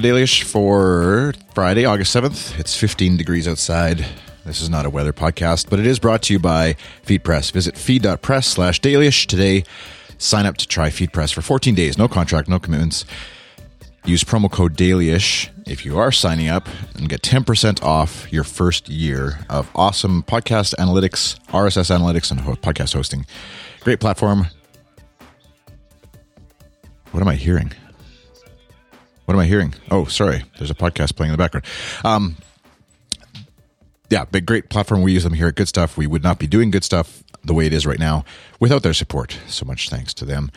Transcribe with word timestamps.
Dailyish 0.00 0.42
for 0.42 1.34
Friday, 1.54 1.84
August 1.84 2.14
7th. 2.14 2.58
It's 2.58 2.76
15 2.76 3.16
degrees 3.16 3.46
outside. 3.46 4.04
This 4.44 4.60
is 4.60 4.70
not 4.70 4.86
a 4.86 4.90
weather 4.90 5.12
podcast, 5.12 5.68
but 5.68 5.78
it 5.78 5.86
is 5.86 5.98
brought 5.98 6.22
to 6.22 6.32
you 6.32 6.38
by 6.38 6.76
FeedPress. 7.04 7.52
Visit 7.52 7.76
feed.press 7.76 8.46
slash 8.46 8.80
dailyish 8.80 9.26
today. 9.26 9.64
Sign 10.18 10.46
up 10.46 10.56
to 10.56 10.66
try 10.66 10.88
FeedPress 10.88 11.32
for 11.34 11.42
14 11.42 11.74
days. 11.74 11.98
No 11.98 12.08
contract, 12.08 12.48
no 12.48 12.58
commitments. 12.58 13.04
Use 14.04 14.24
promo 14.24 14.50
code 14.50 14.76
dailyish 14.76 15.50
if 15.66 15.84
you 15.84 15.98
are 15.98 16.10
signing 16.10 16.48
up 16.48 16.68
and 16.94 17.08
get 17.08 17.22
10% 17.22 17.82
off 17.82 18.32
your 18.32 18.44
first 18.44 18.88
year 18.88 19.40
of 19.50 19.70
awesome 19.74 20.22
podcast 20.22 20.74
analytics, 20.76 21.38
RSS 21.48 21.96
analytics, 21.96 22.30
and 22.30 22.40
podcast 22.40 22.94
hosting. 22.94 23.26
Great 23.80 24.00
platform. 24.00 24.46
What 27.10 27.20
am 27.20 27.28
I 27.28 27.34
hearing? 27.34 27.72
What 29.30 29.36
am 29.36 29.42
I 29.42 29.46
hearing? 29.46 29.74
Oh, 29.92 30.06
sorry. 30.06 30.42
There's 30.58 30.72
a 30.72 30.74
podcast 30.74 31.14
playing 31.14 31.32
in 31.32 31.38
the 31.38 31.38
background. 31.38 31.64
Um, 32.04 32.36
yeah, 34.08 34.24
big, 34.24 34.44
great 34.44 34.70
platform. 34.70 35.02
We 35.02 35.12
use 35.12 35.22
them 35.22 35.34
here 35.34 35.46
at 35.46 35.54
Good 35.54 35.68
Stuff. 35.68 35.96
We 35.96 36.08
would 36.08 36.24
not 36.24 36.40
be 36.40 36.48
doing 36.48 36.72
Good 36.72 36.82
Stuff 36.82 37.22
the 37.44 37.54
way 37.54 37.64
it 37.64 37.72
is 37.72 37.86
right 37.86 38.00
now 38.00 38.24
without 38.58 38.82
their 38.82 38.92
support. 38.92 39.38
So 39.46 39.64
much 39.64 39.88
thanks 39.88 40.12
to 40.14 40.24
them. 40.24 40.50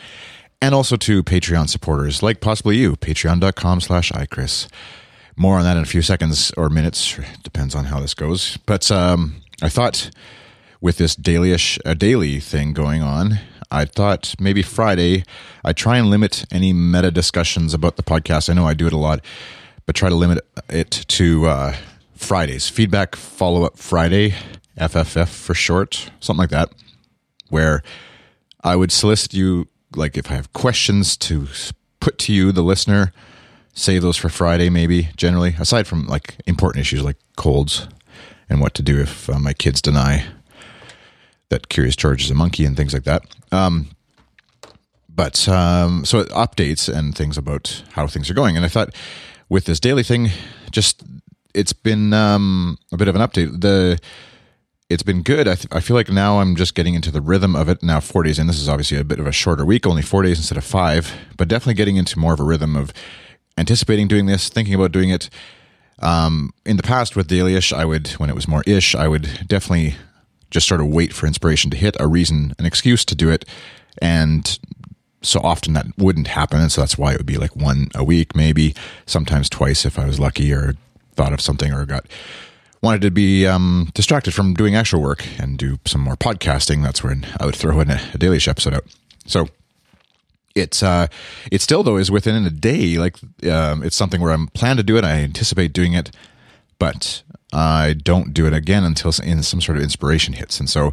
And 0.60 0.74
also 0.74 0.96
to 0.96 1.22
Patreon 1.22 1.68
supporters 1.68 2.20
like 2.20 2.40
possibly 2.40 2.76
you, 2.76 2.96
patreon.com 2.96 3.80
slash 3.80 4.10
iChris. 4.10 4.66
More 5.36 5.58
on 5.58 5.62
that 5.62 5.76
in 5.76 5.84
a 5.84 5.86
few 5.86 6.02
seconds 6.02 6.50
or 6.56 6.68
minutes. 6.68 7.16
Depends 7.44 7.76
on 7.76 7.84
how 7.84 8.00
this 8.00 8.14
goes. 8.14 8.56
But 8.66 8.90
um, 8.90 9.36
I 9.62 9.68
thought 9.68 10.10
with 10.84 10.98
this 10.98 11.16
dailyish, 11.16 11.78
a 11.86 11.94
daily 11.94 12.38
thing 12.38 12.74
going 12.74 13.00
on, 13.00 13.38
I 13.70 13.86
thought 13.86 14.34
maybe 14.38 14.60
Friday 14.60 15.24
I 15.64 15.72
try 15.72 15.96
and 15.96 16.10
limit 16.10 16.44
any 16.52 16.74
meta 16.74 17.10
discussions 17.10 17.72
about 17.72 17.96
the 17.96 18.02
podcast. 18.02 18.50
I 18.50 18.52
know 18.52 18.66
I 18.66 18.74
do 18.74 18.86
it 18.86 18.92
a 18.92 18.98
lot, 18.98 19.24
but 19.86 19.96
try 19.96 20.10
to 20.10 20.14
limit 20.14 20.46
it 20.68 20.90
to 20.90 21.46
uh, 21.46 21.76
Fridays. 22.14 22.68
Feedback 22.68 23.16
follow 23.16 23.64
up 23.64 23.78
Friday, 23.78 24.34
FFF 24.78 25.28
for 25.28 25.54
short, 25.54 26.10
something 26.20 26.42
like 26.42 26.50
that, 26.50 26.70
where 27.48 27.82
I 28.62 28.76
would 28.76 28.92
solicit 28.92 29.32
you, 29.32 29.68
like 29.96 30.18
if 30.18 30.30
I 30.30 30.34
have 30.34 30.52
questions 30.52 31.16
to 31.16 31.48
put 31.98 32.18
to 32.18 32.32
you, 32.34 32.52
the 32.52 32.60
listener, 32.60 33.14
save 33.72 34.02
those 34.02 34.18
for 34.18 34.28
Friday, 34.28 34.68
maybe 34.68 35.08
generally, 35.16 35.56
aside 35.58 35.86
from 35.86 36.06
like 36.08 36.36
important 36.44 36.82
issues 36.82 37.02
like 37.02 37.16
colds 37.36 37.88
and 38.50 38.60
what 38.60 38.74
to 38.74 38.82
do 38.82 39.00
if 39.00 39.30
uh, 39.30 39.38
my 39.38 39.54
kids 39.54 39.80
deny 39.80 40.26
that 41.50 41.68
Curious 41.68 41.96
George 41.96 42.24
is 42.24 42.30
a 42.30 42.34
monkey 42.34 42.64
and 42.64 42.76
things 42.76 42.92
like 42.92 43.04
that. 43.04 43.22
Um, 43.52 43.88
but 45.08 45.48
um, 45.48 46.04
so 46.04 46.24
updates 46.24 46.92
and 46.92 47.14
things 47.14 47.38
about 47.38 47.82
how 47.92 48.06
things 48.06 48.28
are 48.28 48.34
going. 48.34 48.56
And 48.56 48.64
I 48.64 48.68
thought 48.68 48.94
with 49.48 49.64
this 49.64 49.78
daily 49.78 50.02
thing, 50.02 50.30
just 50.70 51.02
it's 51.54 51.72
been 51.72 52.12
um, 52.12 52.78
a 52.92 52.96
bit 52.96 53.08
of 53.08 53.14
an 53.14 53.22
update. 53.22 53.60
The 53.60 53.98
it's 54.90 55.02
been 55.02 55.22
good. 55.22 55.48
I, 55.48 55.54
th- 55.54 55.68
I 55.72 55.80
feel 55.80 55.96
like 55.96 56.10
now 56.10 56.40
I'm 56.40 56.56
just 56.56 56.74
getting 56.74 56.94
into 56.94 57.10
the 57.10 57.22
rhythm 57.22 57.56
of 57.56 57.68
it. 57.68 57.82
Now 57.82 58.00
four 58.00 58.22
days 58.22 58.38
in, 58.38 58.46
this 58.46 58.60
is 58.60 58.68
obviously 58.68 58.98
a 58.98 59.04
bit 59.04 59.18
of 59.18 59.26
a 59.26 59.32
shorter 59.32 59.64
week, 59.64 59.86
only 59.86 60.02
four 60.02 60.22
days 60.22 60.38
instead 60.38 60.58
of 60.58 60.64
five, 60.64 61.12
but 61.36 61.48
definitely 61.48 61.74
getting 61.74 61.96
into 61.96 62.18
more 62.18 62.34
of 62.34 62.40
a 62.40 62.44
rhythm 62.44 62.76
of 62.76 62.92
anticipating 63.56 64.08
doing 64.08 64.26
this, 64.26 64.48
thinking 64.48 64.74
about 64.74 64.92
doing 64.92 65.10
it. 65.10 65.30
Um, 66.00 66.52
in 66.66 66.76
the 66.76 66.82
past 66.82 67.16
with 67.16 67.28
Dailyish, 67.28 67.72
I 67.72 67.84
would 67.84 68.08
when 68.12 68.28
it 68.28 68.34
was 68.34 68.48
more 68.48 68.62
ish, 68.66 68.94
I 68.94 69.08
would 69.08 69.46
definitely 69.46 69.94
just 70.54 70.68
sort 70.68 70.80
of 70.80 70.86
wait 70.86 71.12
for 71.12 71.26
inspiration 71.26 71.70
to 71.72 71.76
hit, 71.76 71.96
a 72.00 72.06
reason, 72.06 72.54
an 72.58 72.64
excuse 72.64 73.04
to 73.04 73.14
do 73.14 73.28
it, 73.28 73.44
and 74.00 74.58
so 75.20 75.40
often 75.40 75.72
that 75.72 75.86
wouldn't 75.98 76.28
happen, 76.28 76.60
and 76.60 76.70
so 76.70 76.80
that's 76.80 76.96
why 76.96 77.12
it 77.12 77.18
would 77.18 77.26
be 77.26 77.36
like 77.36 77.56
one 77.56 77.88
a 77.94 78.04
week, 78.04 78.36
maybe 78.36 78.74
sometimes 79.04 79.50
twice 79.50 79.84
if 79.84 79.98
I 79.98 80.06
was 80.06 80.20
lucky 80.20 80.52
or 80.52 80.74
thought 81.16 81.32
of 81.32 81.40
something 81.40 81.72
or 81.72 81.84
got 81.84 82.06
wanted 82.82 83.00
to 83.00 83.10
be 83.10 83.46
um, 83.46 83.90
distracted 83.94 84.34
from 84.34 84.54
doing 84.54 84.76
actual 84.76 85.00
work 85.00 85.26
and 85.38 85.56
do 85.58 85.78
some 85.86 86.02
more 86.02 86.16
podcasting. 86.16 86.82
That's 86.82 87.02
when 87.02 87.26
I 87.40 87.46
would 87.46 87.56
throw 87.56 87.80
in 87.80 87.90
a, 87.90 87.94
a 88.12 88.18
Dailyish 88.18 88.46
episode 88.46 88.74
out. 88.74 88.84
So 89.26 89.48
it's 90.54 90.82
uh, 90.82 91.08
it 91.50 91.62
still 91.62 91.82
though 91.82 91.96
is 91.96 92.10
within 92.10 92.44
a 92.44 92.50
day. 92.50 92.98
Like 92.98 93.16
um, 93.50 93.82
it's 93.82 93.96
something 93.96 94.20
where 94.20 94.32
I'm 94.32 94.46
plan 94.48 94.76
to 94.76 94.82
do 94.82 94.96
it. 94.96 95.04
I 95.04 95.12
anticipate 95.22 95.72
doing 95.72 95.94
it, 95.94 96.14
but 96.78 97.23
I 97.54 97.94
don't 97.94 98.34
do 98.34 98.46
it 98.46 98.52
again 98.52 98.84
until 98.84 99.12
in 99.22 99.42
some 99.42 99.60
sort 99.60 99.78
of 99.78 99.84
inspiration 99.84 100.34
hits. 100.34 100.58
And 100.58 100.68
so 100.68 100.92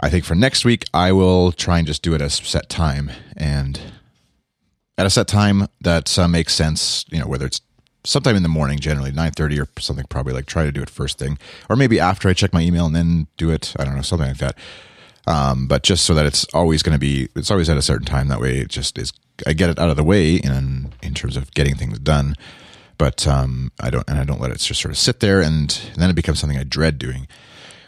I 0.00 0.10
think 0.10 0.24
for 0.24 0.34
next 0.34 0.64
week 0.64 0.84
I 0.92 1.12
will 1.12 1.50
try 1.50 1.78
and 1.78 1.86
just 1.86 2.02
do 2.02 2.14
it 2.14 2.20
at 2.20 2.26
a 2.26 2.30
set 2.30 2.68
time 2.68 3.10
and 3.36 3.80
at 4.98 5.06
a 5.06 5.10
set 5.10 5.26
time 5.26 5.66
that 5.80 6.18
uh, 6.18 6.28
makes 6.28 6.54
sense. 6.54 7.04
You 7.10 7.20
know, 7.20 7.26
whether 7.26 7.46
it's 7.46 7.60
sometime 8.04 8.36
in 8.36 8.42
the 8.42 8.48
morning, 8.48 8.78
generally 8.78 9.12
nine 9.12 9.32
thirty 9.32 9.58
or 9.58 9.66
something. 9.78 10.04
Probably 10.08 10.32
like 10.32 10.46
try 10.46 10.64
to 10.64 10.72
do 10.72 10.82
it 10.82 10.90
first 10.90 11.18
thing, 11.18 11.38
or 11.68 11.76
maybe 11.76 11.98
after 11.98 12.28
I 12.28 12.34
check 12.34 12.52
my 12.52 12.60
email 12.60 12.86
and 12.86 12.94
then 12.94 13.26
do 13.36 13.50
it. 13.50 13.74
I 13.78 13.84
don't 13.84 13.96
know, 13.96 14.02
something 14.02 14.28
like 14.28 14.38
that. 14.38 14.56
Um, 15.26 15.66
but 15.66 15.82
just 15.82 16.04
so 16.04 16.12
that 16.14 16.26
it's 16.26 16.44
always 16.52 16.82
going 16.82 16.92
to 16.92 16.98
be, 16.98 17.30
it's 17.34 17.50
always 17.50 17.70
at 17.70 17.78
a 17.78 17.82
certain 17.82 18.04
time. 18.04 18.28
That 18.28 18.40
way, 18.40 18.58
it 18.58 18.68
just 18.68 18.98
is. 18.98 19.12
I 19.46 19.54
get 19.54 19.70
it 19.70 19.78
out 19.78 19.88
of 19.88 19.96
the 19.96 20.04
way 20.04 20.36
in 20.36 20.92
in 21.02 21.14
terms 21.14 21.36
of 21.36 21.50
getting 21.54 21.76
things 21.76 21.98
done. 21.98 22.36
But 23.04 23.28
um, 23.28 23.70
I 23.78 23.90
don't, 23.90 24.08
and 24.08 24.18
I 24.18 24.24
don't 24.24 24.40
let 24.40 24.50
it 24.50 24.60
just 24.60 24.80
sort 24.80 24.90
of 24.90 24.96
sit 24.96 25.20
there, 25.20 25.42
and, 25.42 25.78
and 25.92 26.02
then 26.02 26.08
it 26.08 26.16
becomes 26.16 26.40
something 26.40 26.58
I 26.58 26.64
dread 26.64 26.96
doing. 26.96 27.28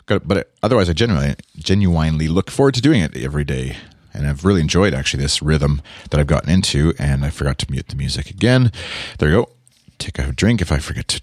But 0.04 0.52
otherwise, 0.62 0.90
I 0.90 0.92
genuinely, 0.92 1.36
genuinely 1.56 2.28
look 2.28 2.50
forward 2.50 2.74
to 2.74 2.82
doing 2.82 3.00
it 3.00 3.16
every 3.16 3.42
day 3.42 3.78
and 4.12 4.26
I've 4.26 4.44
really 4.44 4.60
enjoyed 4.60 4.92
actually 4.92 5.22
this 5.22 5.40
rhythm 5.40 5.80
that 6.10 6.20
I've 6.20 6.26
gotten 6.26 6.50
into. 6.50 6.92
And 6.98 7.24
I 7.24 7.30
forgot 7.30 7.58
to 7.60 7.70
mute 7.70 7.88
the 7.88 7.96
music 7.96 8.28
again. 8.28 8.72
There 9.18 9.30
you 9.30 9.34
go. 9.36 9.50
Take 9.98 10.18
a 10.18 10.32
drink 10.32 10.60
if 10.60 10.70
I 10.70 10.78
forget 10.78 11.08
to 11.08 11.22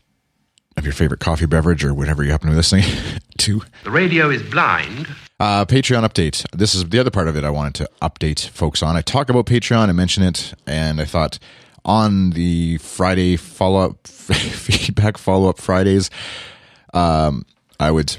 of 0.75 0.85
your 0.85 0.93
favorite 0.93 1.19
coffee 1.19 1.45
beverage 1.45 1.85
or 1.85 1.93
whatever 1.93 2.23
you 2.23 2.31
happen 2.31 2.47
to 2.47 2.53
be 2.53 2.57
listening 2.57 2.85
to. 3.37 3.61
The 3.83 3.91
radio 3.91 4.31
is 4.31 4.41
blind. 4.41 5.07
Uh, 5.39 5.65
Patreon 5.65 6.03
update. 6.03 6.43
This 6.51 6.73
is 6.73 6.89
the 6.89 6.99
other 6.99 7.11
part 7.11 7.27
of 7.27 7.37
it 7.37 7.43
I 7.43 7.51
wanted 7.51 7.75
to 7.75 7.89
update 8.01 8.49
folks 8.49 8.81
on. 8.81 8.95
I 8.95 9.01
talk 9.01 9.29
about 9.29 9.45
Patreon, 9.45 9.89
I 9.89 9.91
mention 9.91 10.23
it, 10.23 10.55
and 10.65 10.99
I 10.99 11.05
thought 11.05 11.37
on 11.85 12.31
the 12.31 12.77
Friday 12.77 13.35
follow 13.35 13.81
up 13.81 14.07
feedback 14.07 15.17
follow 15.17 15.49
up 15.49 15.59
Fridays, 15.59 16.09
um, 16.93 17.45
I 17.79 17.91
would 17.91 18.17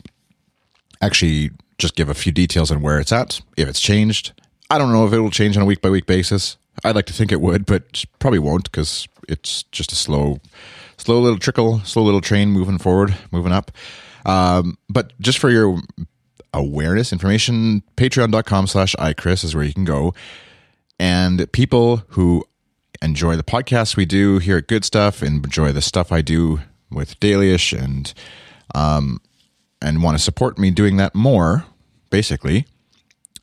actually 1.00 1.50
just 1.78 1.96
give 1.96 2.08
a 2.08 2.14
few 2.14 2.32
details 2.32 2.70
on 2.70 2.80
where 2.82 2.98
it's 2.98 3.12
at, 3.12 3.40
if 3.56 3.68
it's 3.68 3.80
changed. 3.80 4.32
I 4.70 4.78
don't 4.78 4.92
know 4.92 5.06
if 5.06 5.12
it 5.12 5.20
will 5.20 5.30
change 5.30 5.56
on 5.56 5.62
a 5.62 5.66
week 5.66 5.80
by 5.80 5.90
week 5.90 6.06
basis. 6.06 6.56
I'd 6.84 6.96
like 6.96 7.06
to 7.06 7.12
think 7.12 7.30
it 7.30 7.40
would, 7.40 7.66
but 7.66 8.04
probably 8.18 8.38
won't 8.38 8.64
because 8.64 9.06
it's 9.28 9.62
just 9.64 9.92
a 9.92 9.94
slow, 9.94 10.40
slow 10.96 11.20
little 11.20 11.38
trickle, 11.38 11.80
slow 11.80 12.02
little 12.02 12.20
train 12.20 12.50
moving 12.50 12.78
forward, 12.78 13.14
moving 13.30 13.52
up. 13.52 13.70
Um, 14.26 14.78
but 14.88 15.12
just 15.20 15.38
for 15.38 15.50
your 15.50 15.78
awareness 16.52 17.12
information, 17.12 17.82
patreon.com 17.96 18.66
slash 18.66 18.94
iChris 18.96 19.44
is 19.44 19.54
where 19.54 19.64
you 19.64 19.74
can 19.74 19.84
go. 19.84 20.14
And 20.98 21.50
people 21.52 22.02
who 22.08 22.44
enjoy 23.04 23.36
the 23.36 23.42
podcast 23.42 23.96
we 23.96 24.04
do 24.04 24.38
here 24.38 24.58
at 24.58 24.66
Good 24.66 24.84
Stuff 24.84 25.22
and 25.22 25.44
enjoy 25.44 25.72
the 25.72 25.82
stuff 25.82 26.10
I 26.10 26.22
do 26.22 26.60
with 26.90 27.18
Dailyish 27.20 27.76
and 27.78 28.12
um, 28.74 29.20
and 29.80 30.02
want 30.02 30.16
to 30.16 30.22
support 30.22 30.58
me 30.58 30.70
doing 30.70 30.96
that 30.96 31.14
more, 31.14 31.66
basically, 32.10 32.66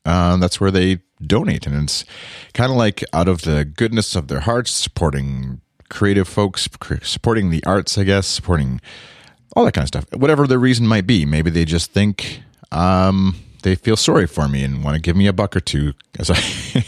uh, 0.04 0.36
that's 0.36 0.60
where 0.60 0.70
they 0.70 1.00
donate. 1.24 1.66
And 1.66 1.84
it's 1.84 2.04
kind 2.52 2.70
of 2.70 2.76
like 2.76 3.04
out 3.12 3.28
of 3.28 3.42
the 3.42 3.64
goodness 3.64 4.16
of 4.16 4.28
their 4.28 4.40
hearts, 4.40 4.70
supporting 4.72 5.60
creative 5.88 6.26
folks, 6.26 6.68
supporting 7.02 7.50
the 7.50 7.64
arts, 7.64 7.96
I 7.96 8.04
guess, 8.04 8.26
supporting 8.26 8.80
all 9.54 9.64
that 9.64 9.72
kind 9.72 9.84
of 9.84 9.88
stuff. 9.88 10.06
Whatever 10.12 10.46
the 10.46 10.58
reason 10.58 10.86
might 10.86 11.06
be. 11.06 11.24
Maybe 11.24 11.50
they 11.50 11.64
just 11.64 11.92
think 11.92 12.42
um, 12.72 13.36
they 13.62 13.74
feel 13.74 13.96
sorry 13.96 14.26
for 14.26 14.48
me 14.48 14.64
and 14.64 14.82
want 14.82 14.96
to 14.96 15.00
give 15.00 15.16
me 15.16 15.26
a 15.26 15.32
buck 15.32 15.54
or 15.54 15.60
two 15.60 15.92
as 16.18 16.30
I 16.30 16.36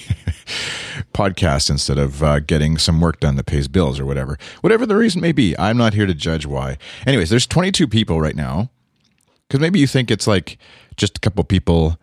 podcast 1.12 1.70
instead 1.70 1.98
of 1.98 2.22
uh, 2.22 2.40
getting 2.40 2.78
some 2.78 3.00
work 3.00 3.20
done 3.20 3.36
that 3.36 3.46
pays 3.46 3.68
bills 3.68 3.98
or 4.00 4.06
whatever. 4.06 4.38
Whatever 4.60 4.86
the 4.86 4.96
reason 4.96 5.20
may 5.20 5.32
be, 5.32 5.56
I'm 5.58 5.76
not 5.76 5.94
here 5.94 6.06
to 6.06 6.14
judge 6.14 6.46
why. 6.46 6.78
Anyways, 7.06 7.30
there's 7.30 7.46
22 7.46 7.86
people 7.88 8.20
right 8.20 8.36
now 8.36 8.70
because 9.48 9.60
maybe 9.60 9.78
you 9.78 9.86
think 9.86 10.10
it's 10.10 10.26
like 10.26 10.58
just 10.96 11.18
a 11.18 11.20
couple 11.20 11.44
people, 11.44 11.98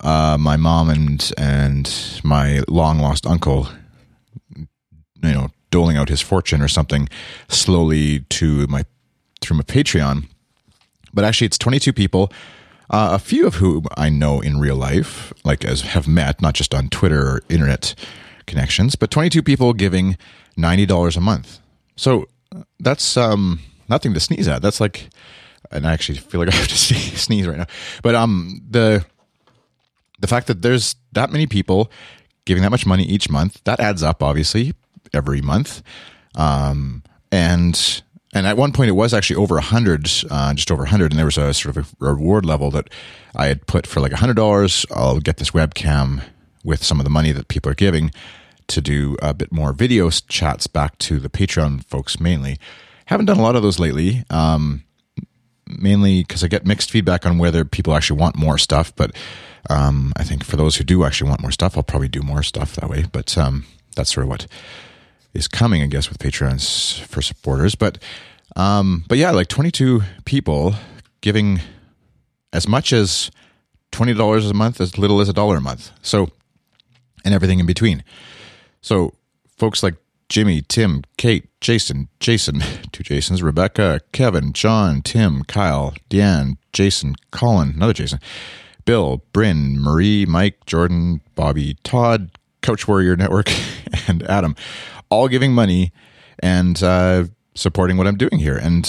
uh, 0.00 0.36
my 0.40 0.56
mom 0.56 0.90
and 0.90 1.32
and 1.36 2.20
my 2.24 2.62
long 2.68 2.98
lost 2.98 3.26
uncle, 3.26 3.68
you 4.56 4.66
know, 5.22 5.48
doling 5.70 5.96
out 5.96 6.08
his 6.08 6.20
fortune 6.20 6.62
or 6.62 6.68
something 6.68 7.08
slowly 7.48 8.20
to 8.30 8.66
my 8.66 8.84
through 9.40 9.56
my 9.58 9.62
Patreon. 9.62 10.26
But 11.12 11.24
actually, 11.24 11.46
it's 11.46 11.58
22 11.58 11.92
people. 11.92 12.32
Uh, 12.90 13.10
a 13.12 13.18
few 13.20 13.46
of 13.46 13.54
whom 13.56 13.86
I 13.96 14.08
know 14.08 14.40
in 14.40 14.58
real 14.58 14.74
life, 14.74 15.32
like 15.44 15.64
as 15.64 15.82
have 15.82 16.08
met, 16.08 16.42
not 16.42 16.54
just 16.54 16.74
on 16.74 16.88
Twitter 16.88 17.20
or 17.20 17.42
internet 17.48 17.94
connections, 18.46 18.96
but 18.96 19.12
22 19.12 19.42
people 19.44 19.72
giving 19.72 20.18
$90 20.58 21.16
a 21.16 21.20
month. 21.20 21.60
So 21.94 22.26
that's 22.80 23.16
um, 23.16 23.60
nothing 23.88 24.12
to 24.14 24.20
sneeze 24.20 24.48
at. 24.48 24.60
That's 24.60 24.80
like, 24.80 25.08
and 25.70 25.86
I 25.86 25.92
actually 25.92 26.18
feel 26.18 26.40
like 26.40 26.48
I 26.52 26.56
have 26.56 26.68
to 26.68 26.76
sneeze 26.76 27.46
right 27.46 27.58
now. 27.58 27.66
But 28.02 28.14
um, 28.16 28.60
the 28.68 29.04
the 30.18 30.26
fact 30.26 30.48
that 30.48 30.60
there's 30.60 30.96
that 31.12 31.30
many 31.30 31.46
people 31.46 31.90
giving 32.44 32.62
that 32.62 32.70
much 32.70 32.86
money 32.86 33.04
each 33.04 33.30
month, 33.30 33.62
that 33.64 33.80
adds 33.80 34.02
up, 34.02 34.22
obviously, 34.22 34.74
every 35.14 35.40
month. 35.40 35.82
Um, 36.34 37.02
and 37.32 38.02
and 38.32 38.46
at 38.46 38.56
one 38.56 38.72
point 38.72 38.88
it 38.88 38.92
was 38.92 39.12
actually 39.12 39.36
over 39.36 39.56
a 39.56 39.62
hundred, 39.62 40.08
uh, 40.30 40.54
just 40.54 40.70
over 40.70 40.84
a 40.84 40.88
hundred, 40.88 41.12
and 41.12 41.18
there 41.18 41.26
was 41.26 41.38
a 41.38 41.52
sort 41.52 41.76
of 41.76 41.94
a 42.00 42.04
reward 42.04 42.46
level 42.46 42.70
that 42.70 42.88
I 43.34 43.46
had 43.46 43.66
put 43.66 43.86
for 43.86 44.00
like 44.00 44.12
a 44.12 44.16
hundred 44.16 44.34
dollars. 44.36 44.86
I'll 44.90 45.20
get 45.20 45.38
this 45.38 45.50
webcam 45.50 46.22
with 46.64 46.84
some 46.84 47.00
of 47.00 47.04
the 47.04 47.10
money 47.10 47.32
that 47.32 47.48
people 47.48 47.70
are 47.70 47.74
giving 47.74 48.12
to 48.68 48.80
do 48.80 49.16
a 49.20 49.34
bit 49.34 49.50
more 49.50 49.72
video 49.72 50.10
chats 50.10 50.66
back 50.66 50.96
to 50.98 51.18
the 51.18 51.28
Patreon 51.28 51.84
folks 51.86 52.20
mainly. 52.20 52.58
Haven't 53.06 53.26
done 53.26 53.38
a 53.38 53.42
lot 53.42 53.56
of 53.56 53.62
those 53.62 53.80
lately, 53.80 54.22
um, 54.30 54.84
mainly 55.66 56.22
because 56.22 56.44
I 56.44 56.48
get 56.48 56.66
mixed 56.66 56.90
feedback 56.90 57.26
on 57.26 57.38
whether 57.38 57.64
people 57.64 57.94
actually 57.94 58.20
want 58.20 58.36
more 58.36 58.58
stuff. 58.58 58.94
But 58.94 59.16
um, 59.68 60.12
I 60.16 60.22
think 60.22 60.44
for 60.44 60.56
those 60.56 60.76
who 60.76 60.84
do 60.84 61.04
actually 61.04 61.28
want 61.28 61.42
more 61.42 61.50
stuff, 61.50 61.76
I'll 61.76 61.82
probably 61.82 62.08
do 62.08 62.22
more 62.22 62.44
stuff 62.44 62.76
that 62.76 62.88
way. 62.88 63.06
But 63.10 63.36
um, 63.36 63.64
that's 63.96 64.14
sort 64.14 64.24
of 64.24 64.30
what 64.30 64.46
is 65.34 65.48
coming, 65.48 65.82
I 65.82 65.86
guess, 65.86 66.08
with 66.08 66.18
Patreons 66.18 67.00
for 67.02 67.22
supporters. 67.22 67.74
But 67.74 67.98
um, 68.56 69.04
but 69.08 69.18
yeah, 69.18 69.30
like 69.30 69.48
22 69.48 70.02
people 70.24 70.74
giving 71.20 71.60
as 72.52 72.66
much 72.66 72.92
as 72.92 73.30
twenty 73.92 74.14
dollars 74.14 74.48
a 74.48 74.54
month, 74.54 74.80
as 74.80 74.98
little 74.98 75.20
as 75.20 75.28
a 75.28 75.32
dollar 75.32 75.56
a 75.58 75.60
month. 75.60 75.90
So 76.02 76.30
and 77.24 77.34
everything 77.34 77.60
in 77.60 77.66
between. 77.66 78.02
So 78.80 79.14
folks 79.56 79.82
like 79.82 79.94
Jimmy, 80.28 80.62
Tim, 80.62 81.02
Kate, 81.16 81.48
Jason, 81.60 82.08
Jason, 82.20 82.62
two 82.92 83.02
Jasons, 83.02 83.42
Rebecca, 83.42 84.00
Kevin, 84.12 84.52
John, 84.52 85.02
Tim, 85.02 85.42
Kyle, 85.44 85.94
Deanne, 86.08 86.56
Jason, 86.72 87.16
Colin, 87.30 87.72
another 87.76 87.92
Jason, 87.92 88.20
Bill, 88.84 89.22
Bryn, 89.32 89.78
Marie, 89.78 90.24
Mike, 90.26 90.64
Jordan, 90.66 91.20
Bobby, 91.34 91.76
Todd, 91.82 92.30
Coach 92.62 92.86
Warrior 92.86 93.16
Network, 93.16 93.50
and 94.08 94.22
Adam, 94.24 94.54
all 95.10 95.28
giving 95.28 95.52
money 95.52 95.92
and 96.38 96.82
uh, 96.82 97.24
supporting 97.54 97.96
what 97.96 98.06
I'm 98.06 98.16
doing 98.16 98.38
here. 98.38 98.56
And 98.56 98.84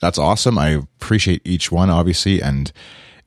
that's 0.00 0.18
awesome. 0.18 0.58
I 0.58 0.70
appreciate 0.70 1.42
each 1.44 1.72
one, 1.72 1.88
obviously. 1.88 2.42
And 2.42 2.70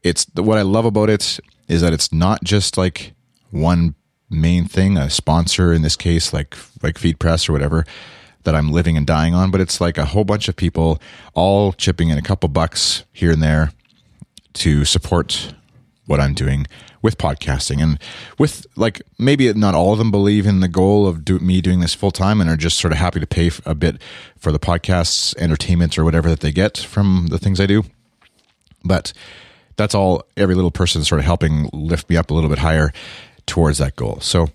it's 0.04 0.28
what 0.36 0.58
I 0.58 0.62
love 0.62 0.86
about 0.86 1.10
it 1.10 1.40
is 1.68 1.82
that 1.82 1.94
it's 1.94 2.14
not 2.14 2.44
just 2.44 2.78
like 2.78 3.14
one 3.52 3.96
main 4.30 4.66
thing, 4.66 4.98
a 4.98 5.10
sponsor 5.10 5.74
in 5.74 5.82
this 5.82 5.96
case, 5.96 6.34
like 6.34 6.56
like 6.84 6.96
FeedPress 6.96 7.50
or 7.50 7.54
whatever, 7.54 7.86
that 8.44 8.56
I'm 8.56 8.72
living 8.72 8.98
and 8.98 9.08
dying 9.08 9.34
on. 9.34 9.52
But 9.52 9.62
it's 9.62 9.82
like 9.82 9.98
a 9.98 10.06
whole 10.06 10.26
bunch 10.26 10.48
of 10.48 10.56
people 10.56 11.02
all 11.34 11.74
chipping 11.74 12.10
in 12.10 12.18
a 12.18 12.22
couple 12.22 12.50
bucks 12.50 13.04
here 13.14 13.32
and 13.32 13.42
there 13.42 13.72
to 14.54 14.86
support 14.86 15.54
what 16.06 16.19
I'm 16.19 16.34
doing 16.34 16.68
with 17.02 17.18
podcasting 17.18 17.81
and 17.81 18.00
with 18.38 18.66
like 18.75 19.02
maybe 19.18 19.52
not 19.54 19.75
all 19.75 19.92
of 19.92 19.98
them 19.98 20.12
believe 20.12 20.46
in 20.46 20.60
the 20.60 20.68
goal 20.68 21.07
of 21.07 21.25
do, 21.25 21.40
me 21.40 21.62
doing 21.62 21.80
this 21.80 21.94
full 21.94 22.12
time 22.12 22.42
and 22.42 22.50
are 22.50 22.57
just 22.57 22.78
sort 22.78 22.92
of 22.92 23.00
happy 23.00 23.19
to 23.19 23.28
pay 23.28 23.52
a 23.66 23.75
bit 23.75 24.02
for 24.38 24.52
the 24.52 24.60
podcasts, 24.60 25.36
entertainment, 25.38 25.98
or 25.98 26.04
whatever 26.04 26.30
that 26.30 26.40
they 26.40 26.52
get 26.52 26.78
from 26.78 27.28
the 27.30 27.40
things 27.40 27.60
I 27.60 27.66
do. 27.66 27.84
But 28.84 29.13
that's 29.78 29.96
all 29.96 30.24
every 30.38 30.56
little 30.56 30.72
person 30.72 31.04
sort 31.04 31.19
of 31.19 31.25
helping 31.25 31.69
lift 31.74 32.10
me 32.10 32.18
up 32.18 32.30
a 32.30 32.34
little 32.34 32.50
bit 32.50 32.60
higher 32.60 32.94
towards 33.46 33.78
that 33.80 33.96
goal. 33.96 34.19
So 34.22 34.50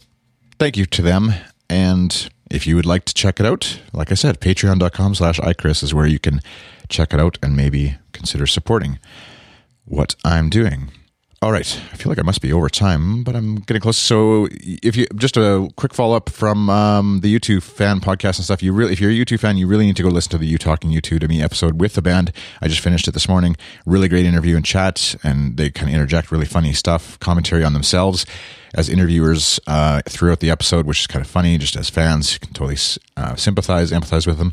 thank 0.59 0.77
you 0.77 0.87
to 0.87 1.03
them. 1.03 1.33
And 1.69 2.31
if 2.51 2.67
you 2.67 2.77
would 2.77 2.87
like 2.87 3.05
to 3.05 3.15
check 3.15 3.39
it 3.39 3.47
out, 3.47 3.81
like 3.93 4.11
I 4.11 4.15
said, 4.15 4.41
patreon.com 4.41 5.15
slash 5.15 5.39
iChris 5.41 5.83
is 5.83 5.95
where 5.95 6.07
you 6.07 6.19
can 6.19 6.41
check 6.89 7.13
it 7.15 7.21
out 7.21 7.39
and 7.43 7.57
maybe 7.57 7.97
consider 8.13 8.47
supporting 8.47 8.99
what 9.85 10.17
I'm 10.25 10.49
doing. 10.51 10.91
All 11.43 11.53
right, 11.53 11.81
I 11.91 11.97
feel 11.97 12.11
like 12.11 12.19
I 12.19 12.23
must 12.23 12.43
be 12.43 12.53
over 12.53 12.69
time, 12.69 13.23
but 13.23 13.35
I'm 13.35 13.55
getting 13.61 13.81
close. 13.81 13.97
So, 13.97 14.47
if 14.61 14.95
you 14.95 15.07
just 15.17 15.39
a 15.39 15.71
quick 15.77 15.95
follow 15.95 16.15
up 16.15 16.29
from 16.29 16.69
um, 16.69 17.21
the 17.21 17.35
U2 17.35 17.63
fan 17.63 18.01
podcast 18.01 18.37
and 18.37 18.45
stuff, 18.45 18.63
you 18.63 18.75
really, 18.75 18.93
if 18.93 19.01
you're 19.01 19.11
a 19.11 19.15
U2 19.15 19.41
fan, 19.41 19.57
you 19.57 19.67
really 19.67 19.87
need 19.87 19.97
to 19.97 20.03
go 20.03 20.11
listen 20.11 20.33
to 20.33 20.37
the 20.39 20.47
You 20.47 20.59
Talking 20.59 20.91
U2 20.91 21.19
to 21.19 21.29
Me 21.29 21.41
episode 21.41 21.81
with 21.81 21.95
the 21.95 22.03
band. 22.03 22.31
I 22.61 22.69
just 22.69 22.83
finished 22.83 23.09
it 23.09 23.13
this 23.13 23.27
morning. 23.27 23.57
Really 23.87 24.07
great 24.07 24.27
interview 24.27 24.55
and 24.55 24.63
chat, 24.67 25.17
and 25.23 25.57
they 25.57 25.71
kind 25.71 25.89
of 25.89 25.95
interject 25.95 26.31
really 26.31 26.45
funny 26.45 26.75
stuff, 26.75 27.19
commentary 27.21 27.65
on 27.65 27.73
themselves 27.73 28.27
as 28.75 28.91
interviewers 28.91 29.59
uh, 29.67 30.03
throughout 30.07 30.41
the 30.41 30.51
episode, 30.51 30.85
which 30.85 31.01
is 31.01 31.07
kind 31.07 31.25
of 31.25 31.31
funny. 31.31 31.57
Just 31.57 31.75
as 31.75 31.89
fans, 31.89 32.35
you 32.35 32.41
can 32.41 32.53
totally 32.53 32.77
uh, 33.17 33.35
sympathize, 33.37 33.93
empathize 33.93 34.27
with 34.27 34.37
them. 34.37 34.53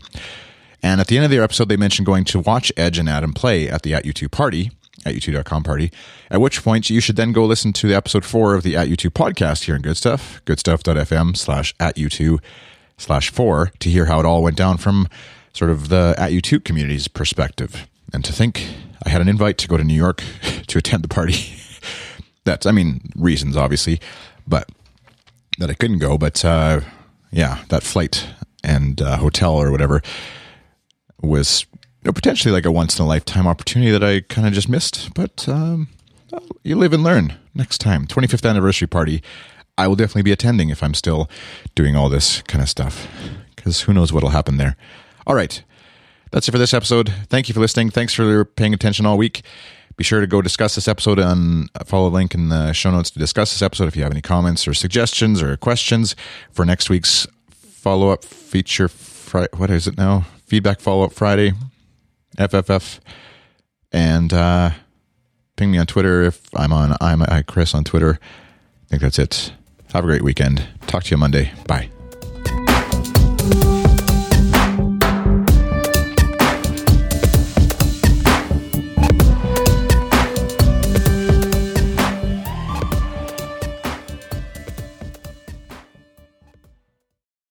And 0.81 1.01
at 1.01 1.07
the 1.07 1.17
end 1.17 1.25
of 1.25 1.31
their 1.31 1.43
episode, 1.43 1.67
they 1.67 1.75
mentioned 1.75 2.05
going 2.05 2.23
to 2.23 2.39
watch 2.39 2.71
Edge 2.77 2.97
and 2.97 3.09
Adam 3.09 3.33
play 3.33 3.67
at 3.67 3.81
the 3.81 3.93
At 3.93 4.05
U2 4.05 4.31
party 4.31 4.71
at 5.07 5.15
u2.com 5.15 5.63
party, 5.63 5.91
at 6.29 6.41
which 6.41 6.63
point 6.63 6.89
you 6.89 6.99
should 6.99 7.15
then 7.15 7.31
go 7.31 7.45
listen 7.45 7.73
to 7.73 7.87
the 7.87 7.95
episode 7.95 8.25
four 8.25 8.55
of 8.55 8.63
the 8.63 8.75
At 8.75 8.87
U2 8.87 9.11
podcast 9.11 9.63
here 9.63 9.75
in 9.75 9.81
Good 9.81 9.97
Stuff, 9.97 10.41
goodstuff.fm 10.45 11.35
slash 11.35 11.73
at 11.79 11.95
U2 11.95 12.39
slash 12.97 13.31
four 13.31 13.71
to 13.79 13.89
hear 13.89 14.05
how 14.05 14.19
it 14.19 14.25
all 14.25 14.43
went 14.43 14.57
down 14.57 14.77
from 14.77 15.07
sort 15.53 15.71
of 15.71 15.89
the 15.89 16.15
At 16.17 16.31
U2 16.31 16.63
community's 16.63 17.07
perspective. 17.07 17.87
And 18.13 18.23
to 18.25 18.33
think 18.33 18.67
I 19.05 19.09
had 19.09 19.21
an 19.21 19.29
invite 19.29 19.57
to 19.59 19.67
go 19.67 19.77
to 19.77 19.83
New 19.83 19.93
York 19.93 20.23
to 20.67 20.77
attend 20.77 21.03
the 21.03 21.07
party. 21.07 21.55
That's, 22.43 22.65
I 22.65 22.71
mean, 22.71 23.09
reasons 23.15 23.57
obviously, 23.57 23.99
but 24.47 24.69
that 25.57 25.69
I 25.69 25.73
couldn't 25.73 25.99
go. 25.99 26.17
But 26.17 26.43
uh, 26.43 26.81
yeah, 27.31 27.63
that 27.69 27.83
flight 27.83 28.27
and 28.63 29.01
uh, 29.01 29.17
hotel 29.17 29.55
or 29.55 29.71
whatever 29.71 30.01
was 31.21 31.65
know, 32.07 32.13
potentially 32.13 32.51
like 32.51 32.65
a 32.65 32.71
once 32.71 32.97
in 32.97 33.05
a 33.05 33.07
lifetime 33.07 33.45
opportunity 33.47 33.91
that 33.91 34.03
I 34.03 34.21
kind 34.21 34.47
of 34.47 34.53
just 34.53 34.69
missed. 34.69 35.13
But 35.13 35.47
um, 35.47 35.89
you 36.63 36.75
live 36.75 36.93
and 36.93 37.03
learn. 37.03 37.35
Next 37.53 37.79
time, 37.79 38.07
25th 38.07 38.49
anniversary 38.49 38.87
party, 38.87 39.21
I 39.77 39.87
will 39.87 39.95
definitely 39.95 40.23
be 40.23 40.31
attending 40.31 40.69
if 40.69 40.81
I'm 40.81 40.93
still 40.93 41.29
doing 41.75 41.95
all 41.95 42.09
this 42.09 42.41
kind 42.43 42.61
of 42.61 42.69
stuff 42.69 43.07
because 43.55 43.81
who 43.81 43.93
knows 43.93 44.13
what'll 44.13 44.29
happen 44.29 44.57
there. 44.57 44.75
All 45.25 45.35
right. 45.35 45.61
That's 46.31 46.47
it 46.47 46.51
for 46.51 46.57
this 46.57 46.73
episode. 46.73 47.11
Thank 47.29 47.47
you 47.49 47.53
for 47.53 47.59
listening. 47.59 47.89
Thanks 47.89 48.13
for 48.13 48.45
paying 48.45 48.73
attention 48.73 49.05
all 49.05 49.17
week. 49.17 49.43
Be 49.95 50.03
sure 50.03 50.21
to 50.21 50.27
go 50.27 50.41
discuss 50.41 50.75
this 50.75 50.87
episode 50.87 51.17
and 51.17 51.69
follow 51.85 52.09
the 52.09 52.15
link 52.15 52.35
in 52.35 52.49
the 52.49 52.73
show 52.73 52.91
notes 52.91 53.09
to 53.11 53.19
discuss 53.19 53.51
this 53.51 53.61
episode 53.61 53.87
if 53.87 53.95
you 53.95 54.03
have 54.03 54.11
any 54.11 54.21
comments 54.21 54.67
or 54.67 54.73
suggestions 54.73 55.41
or 55.41 55.57
questions 55.57 56.15
for 56.51 56.65
next 56.65 56.89
week's 56.89 57.25
follow 57.49 58.09
up 58.09 58.23
feature. 58.23 58.87
Fri- 58.87 59.47
what 59.55 59.71
is 59.71 59.87
it 59.87 59.97
now? 59.97 60.25
Feedback 60.45 60.79
follow 60.79 61.03
up 61.03 61.13
Friday. 61.13 61.53
FFF. 62.37 62.99
And 63.91 64.33
uh, 64.33 64.71
ping 65.55 65.71
me 65.71 65.77
on 65.77 65.87
Twitter 65.87 66.23
if 66.23 66.49
I'm 66.55 66.71
on 66.73 66.95
I'm 67.01 67.19
iChris 67.19 67.75
on 67.75 67.83
Twitter. 67.83 68.19
I 68.21 68.87
think 68.89 69.01
that's 69.01 69.19
it. 69.19 69.53
Have 69.93 70.03
a 70.03 70.07
great 70.07 70.21
weekend. 70.21 70.67
Talk 70.87 71.03
to 71.05 71.11
you 71.11 71.17
Monday. 71.17 71.51
Bye. 71.67 71.89